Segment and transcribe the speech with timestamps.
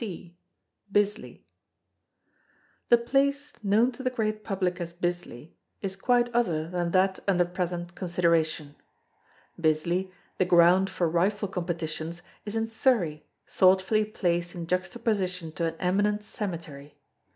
[0.01, 0.35] C.
[0.91, 1.45] BISLEY
[2.89, 7.45] The place known to the great public as Bisley is quite other than that under
[7.45, 8.75] present consideration.
[9.59, 15.75] Bisley, the ground for rifle competitions, is in Surrey, thoughtfully placed in juxtaposition to an
[15.79, 16.97] eminent cemetery.